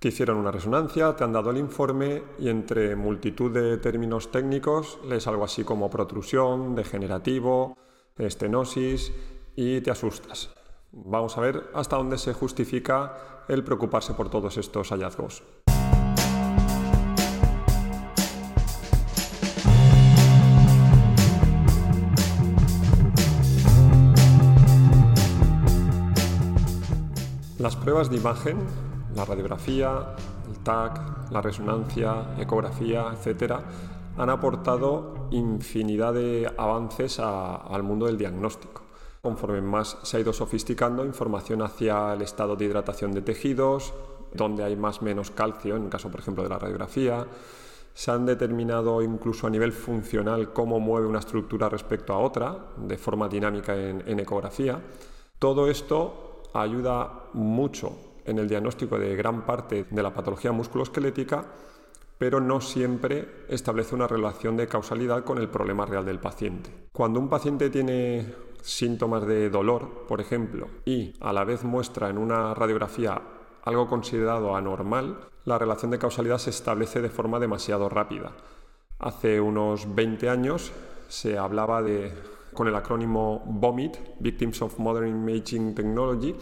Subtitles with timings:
[0.00, 4.98] Te hicieron una resonancia, te han dado el informe y entre multitud de términos técnicos
[5.06, 7.76] lees algo así como protrusión, degenerativo,
[8.16, 9.12] estenosis
[9.54, 10.54] y te asustas.
[10.90, 15.42] Vamos a ver hasta dónde se justifica el preocuparse por todos estos hallazgos.
[27.58, 28.56] Las pruebas de imagen,
[29.14, 30.14] la radiografía,
[30.48, 33.54] el TAC, la resonancia, ecografía, etc.,
[34.16, 38.82] han aportado infinidad de avances al mundo del diagnóstico.
[39.22, 43.92] Conforme más se ha ido sofisticando, información hacia el estado de hidratación de tejidos,
[44.34, 47.26] donde hay más o menos calcio, en el caso, por ejemplo, de la radiografía.
[47.92, 52.96] Se han determinado incluso a nivel funcional cómo mueve una estructura respecto a otra, de
[52.96, 54.80] forma dinámica en ecografía.
[55.38, 61.44] Todo esto ayuda mucho en el diagnóstico de gran parte de la patología musculoesquelética,
[62.18, 66.70] pero no siempre establece una relación de causalidad con el problema real del paciente.
[66.92, 68.26] Cuando un paciente tiene
[68.62, 73.22] síntomas de dolor, por ejemplo, y a la vez muestra en una radiografía
[73.62, 78.32] algo considerado anormal, la relación de causalidad se establece de forma demasiado rápida.
[78.98, 80.72] Hace unos 20 años
[81.08, 82.12] se hablaba de
[82.52, 86.34] con el acrónimo VOMIT, Victims of Modern Imaging Technology,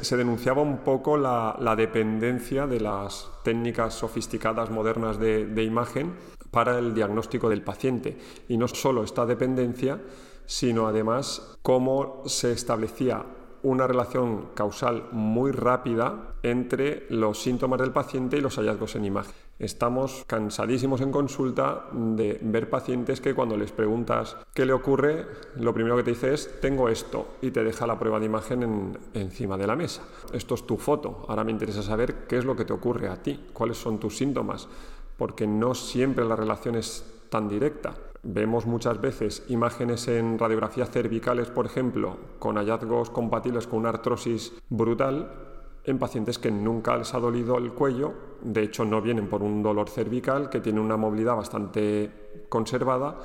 [0.00, 6.14] se denunciaba un poco la, dependencia de las técnicas sofisticadas modernas de, de imagen
[6.50, 8.16] para el diagnóstico del paciente.
[8.48, 10.00] Y no solo esta dependencia,
[10.46, 13.24] sino además cómo se establecía
[13.62, 19.45] una relación causal muy rápida entre los síntomas del paciente y los hallazgos en imagen.
[19.58, 25.24] Estamos cansadísimos en consulta de ver pacientes que cuando les preguntas qué le ocurre,
[25.56, 28.98] lo primero que te dice es tengo esto y te deja la prueba de imagen
[29.14, 30.02] encima de la mesa.
[30.34, 31.24] Esto es tu foto.
[31.28, 34.18] Ahora me interesa saber qué es lo que te ocurre a ti, cuáles son tus
[34.18, 34.68] síntomas,
[35.16, 37.94] porque no siempre la relación es tan directa.
[38.22, 44.52] Vemos muchas veces imágenes en radiografías cervicales, por ejemplo, con hallazgos compatibles con una artrosis
[44.68, 45.45] brutal
[45.86, 49.62] en pacientes que nunca les ha dolido el cuello, de hecho no vienen por un
[49.62, 53.20] dolor cervical, que tiene una movilidad bastante conservada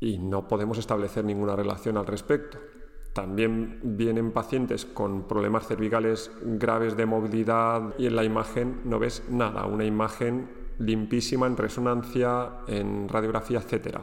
[0.00, 2.58] y no podemos establecer ninguna relación al respecto.
[3.14, 9.22] También vienen pacientes con problemas cervicales graves de movilidad y en la imagen no ves
[9.28, 13.98] nada, una imagen limpísima en resonancia, en radiografía, etc.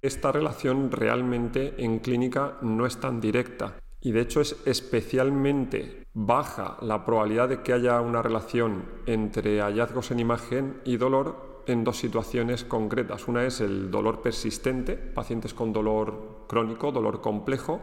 [0.00, 3.74] Esta relación realmente en clínica no es tan directa
[4.06, 10.12] y de hecho es especialmente baja la probabilidad de que haya una relación entre hallazgos
[10.12, 13.26] en imagen y dolor en dos situaciones concretas.
[13.26, 17.80] Una es el dolor persistente, pacientes con dolor crónico, dolor complejo,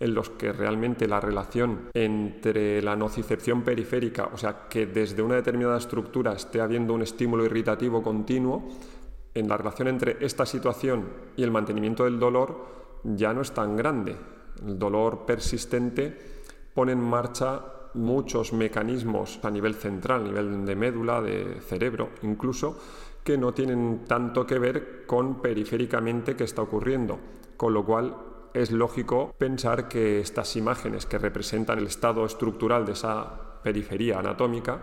[0.00, 5.36] en los que realmente la relación entre la nocicepción periférica, o sea, que desde una
[5.36, 8.66] determinada estructura esté habiendo un estímulo irritativo continuo,
[9.34, 11.04] en la relación entre esta situación
[11.36, 12.66] y el mantenimiento del dolor
[13.04, 14.16] ya no es tan grande.
[14.66, 16.16] El dolor persistente
[16.74, 17.62] pone en marcha
[17.94, 22.78] muchos mecanismos a nivel central, a nivel de médula, de cerebro incluso,
[23.24, 27.18] que no tienen tanto que ver con periféricamente qué está ocurriendo,
[27.56, 28.16] con lo cual
[28.54, 34.80] es lógico pensar que estas imágenes que representan el estado estructural de esa periferia anatómica,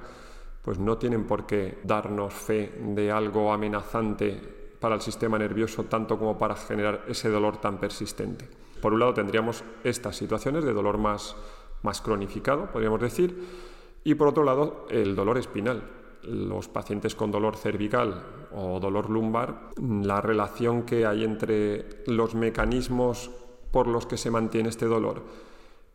[0.61, 4.39] pues no tienen por qué darnos fe de algo amenazante
[4.79, 8.47] para el sistema nervioso tanto como para generar ese dolor tan persistente.
[8.87, 11.35] Por un lado tendríamos estas situaciones de dolor más,
[11.83, 13.45] más cronificado, podríamos decir,
[14.05, 15.83] y por otro lado el dolor espinal.
[16.23, 18.23] Los pacientes con dolor cervical
[18.55, 23.29] o dolor lumbar, la relación que hay entre los mecanismos
[23.71, 25.21] por los que se mantiene este dolor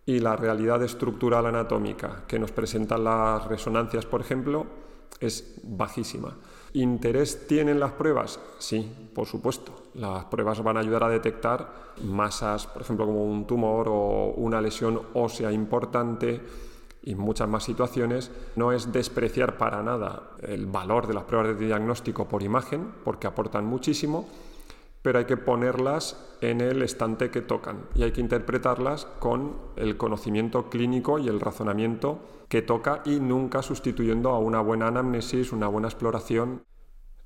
[0.05, 4.67] y la realidad estructural anatómica que nos presentan las resonancias, por ejemplo,
[5.19, 6.37] es bajísima.
[6.75, 8.39] ¿Interés tienen las pruebas?
[8.59, 9.82] Sí, por supuesto.
[9.95, 14.61] Las pruebas van a ayudar a detectar masas, por ejemplo, como un tumor o una
[14.61, 16.41] lesión ósea importante
[17.03, 18.31] y muchas más situaciones.
[18.57, 23.27] No es despreciar para nada el valor de las pruebas de diagnóstico por imagen, porque
[23.27, 24.29] aportan muchísimo,
[25.03, 29.97] pero hay que ponerlas en el estante que tocan y hay que interpretarlas con el
[29.97, 35.69] conocimiento clínico y el razonamiento que toca y nunca sustituyendo a una buena anamnesis, una
[35.69, 36.63] buena exploración.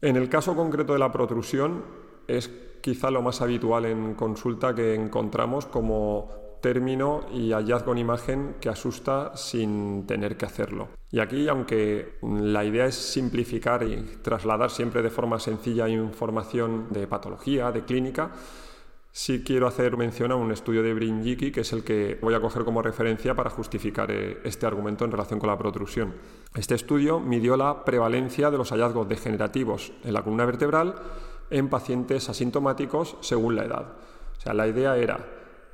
[0.01, 2.51] En el caso concreto de la protrusión es
[2.81, 6.31] quizá lo más habitual en consulta que encontramos como
[6.61, 10.89] término y hallazgo en imagen que asusta sin tener que hacerlo.
[11.11, 17.07] Y aquí, aunque la idea es simplificar y trasladar siempre de forma sencilla información de
[17.07, 18.33] patología, de clínica,
[19.13, 22.41] sí quiero hacer mención a un estudio de Brinjiki, que es el que voy a
[22.41, 26.15] coger como referencia para justificar eh, este argumento en relación con la protrusión.
[26.55, 30.97] Este estudio midió la prevalencia de los hallazgos degenerativos en la columna vertebral
[31.51, 33.87] en pacientes asintomáticos según la edad.
[34.37, 35.19] O sea, la idea era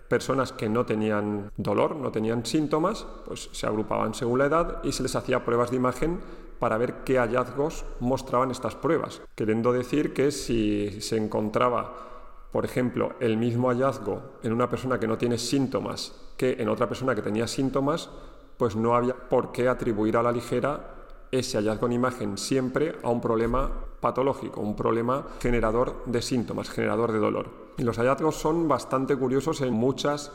[0.09, 4.93] personas que no tenían dolor, no tenían síntomas, pues se agrupaban según la edad y
[4.93, 6.21] se les hacía pruebas de imagen
[6.59, 9.23] para ver qué hallazgos mostraban estas pruebas.
[9.35, 12.11] Queriendo decir que si se encontraba
[12.53, 16.89] por ejemplo, el mismo hallazgo en una persona que no tiene síntomas que en otra
[16.89, 18.11] persona que tenía síntomas,
[18.59, 20.95] pues no había por qué atribuir a la ligera
[21.31, 23.71] ese hallazgo en imagen siempre a un problema
[24.03, 27.73] patológico, un problema generador de síntomas, generador de dolor.
[27.79, 30.33] Y los hallazgos son bastante curiosos en muchas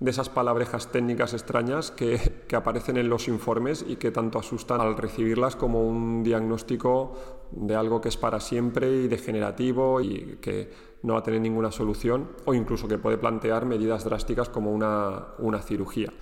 [0.00, 2.18] de esas palabrejas técnicas extrañas que,
[2.48, 7.12] que, aparecen en los informes y que tanto asustan al recibirlas como un diagnóstico
[7.52, 10.72] de algo que es para siempre y degenerativo y que
[11.02, 15.34] no va a tener ninguna solución o incluso que puede plantear medidas drásticas como una,
[15.38, 16.12] una cirugía.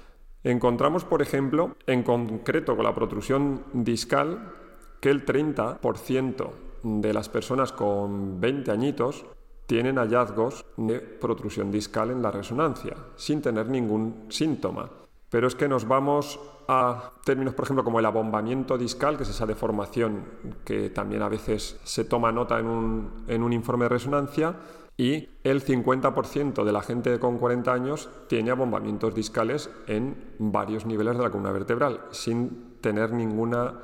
[0.43, 4.53] Encontramos, por ejemplo, en concreto con la protrusión discal,
[5.01, 6.51] que el 30%
[6.83, 9.25] de las personas con 20 añitos
[9.67, 14.91] tienen hallazgos de protrusión discal en la resonancia, sin tener ningún síntoma.
[15.31, 19.31] Pero es que nos vamos a términos, por ejemplo, como el abombamiento discal, que es
[19.31, 20.25] esa deformación
[20.65, 24.57] que también a veces se toma nota en un, en un informe de resonancia,
[24.97, 31.17] y el 50% de la gente con 40 años tiene abombamientos discales en varios niveles
[31.17, 33.81] de la columna vertebral, sin tener ninguna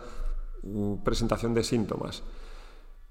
[0.62, 2.22] mm, presentación de síntomas.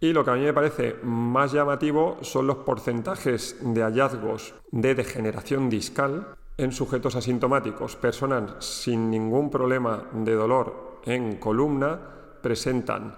[0.05, 4.93] Y lo que a mí me parece más llamativo son los porcentajes de hallazgos de
[4.93, 7.95] degeneración discal en sujetos asintomáticos.
[7.95, 11.99] Personas sin ningún problema de dolor en columna
[12.39, 13.15] presentan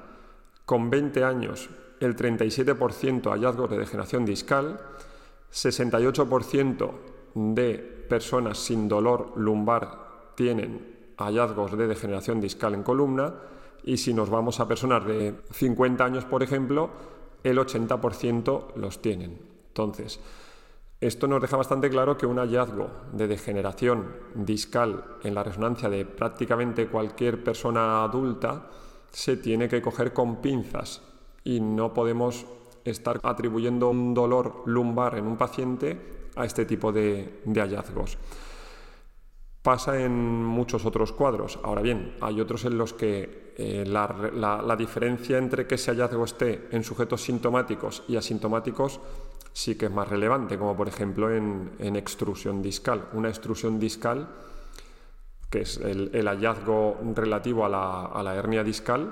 [0.63, 1.69] con 20 años
[1.99, 4.79] el 37% hallazgos de degeneración discal,
[5.51, 6.91] 68%
[7.35, 13.33] de personas sin dolor lumbar tienen hallazgos de degeneración discal en columna
[13.87, 16.89] y si nos vamos a personas de 50 años, por ejemplo,
[17.41, 19.39] el 80% los tienen.
[19.69, 20.19] Entonces,
[20.99, 26.03] esto nos deja bastante claro que un hallazgo de degeneración discal en la resonancia de
[26.05, 28.67] prácticamente cualquier persona adulta
[29.09, 31.01] se tiene que coger con pinzas
[31.45, 32.45] y no podemos
[32.83, 38.17] estar atribuyendo un dolor lumbar en un paciente a este tipo de, hallazgos.
[39.61, 41.57] Pasa en muchos otros cuadros.
[41.63, 46.67] Ahora bien, hay otros en los que eh, la, diferencia entre que ese hallazgo esté
[46.69, 48.99] en sujetos sintomáticos y asintomáticos
[49.51, 53.09] sí que es más relevante, como por ejemplo en, extrusión discal.
[53.13, 54.27] Una extrusión discal,
[55.49, 59.11] que es el, hallazgo relativo a la, a la hernia discal,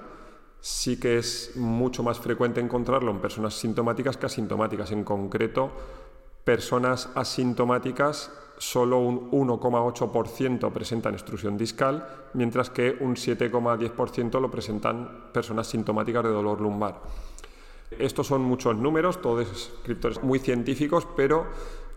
[0.61, 4.91] sí que es mucho más frecuente encontrarlo en personas sintomáticas que asintomáticas.
[4.91, 5.71] En concreto,
[6.45, 15.67] personas asintomáticas solo un 1,8% presentan extrusión discal, mientras que un 7,10% lo presentan personas
[15.67, 17.01] sintomáticas de dolor lumbar.
[17.91, 21.47] Estos son muchos números, todos escritores muy científicos, pero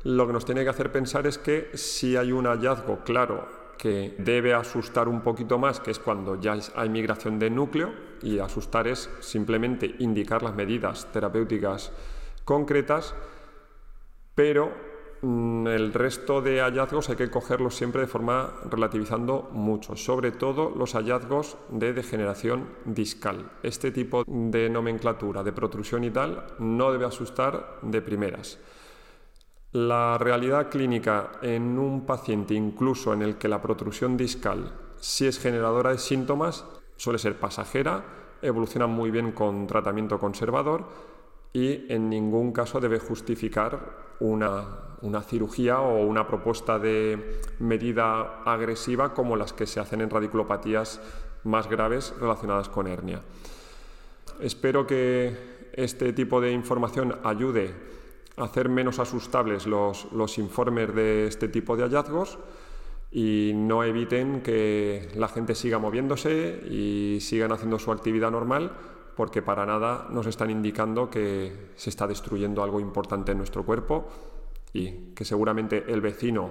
[0.03, 3.47] lo que nos tiene que hacer pensar es que si hay un hallazgo claro
[3.79, 7.93] que debe asustar un poquito más, que es cuando ya hay migración de núcleo,
[8.23, 11.93] y asustar es simplemente indicar las medidas terapéuticas
[12.45, 13.15] concretas,
[14.39, 14.71] pero
[15.21, 20.71] mm, el resto de hallazgos hay que cogerlos siempre de forma relativizando mucho, sobre todo
[20.71, 23.51] los hallazgos de degeneración discal.
[23.65, 28.61] Este tipo de nomenclatura de protrusión y tal no debe asustar de primeras.
[29.73, 35.41] La realidad clínica en un paciente, incluso en el que la protrusión discal sí es
[35.41, 36.65] generadora de síntomas,
[36.97, 38.05] suele ser pasajera,
[38.41, 41.08] evoluciona muy bien con tratamiento conservador
[41.53, 44.65] y en ningún caso debe justificar una,
[45.03, 51.01] una, cirugía o una propuesta de medida agresiva como las que se hacen en radiculopatías
[51.45, 53.23] más graves relacionadas con hernia.
[54.41, 57.73] Espero que este tipo de información ayude
[58.37, 62.39] hacer menos asustables los, los informes de este tipo de hallazgos
[63.11, 68.73] y no eviten que la gente siga moviéndose y sigan haciendo su actividad normal
[69.19, 74.07] porque para nada nos están indicando que se está destruyendo algo importante en nuestro cuerpo
[74.73, 76.51] y que seguramente el vecino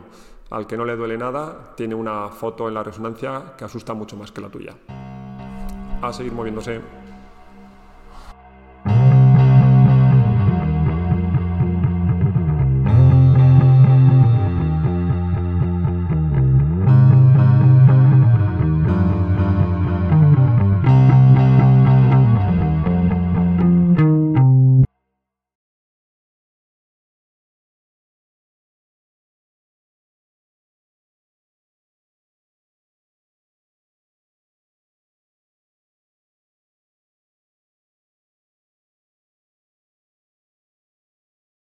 [0.50, 4.18] al que no le duele nada tiene una foto en la resonancia que asusta mucho
[4.18, 4.76] más que la tuya.
[6.02, 7.07] A seguir moviéndose.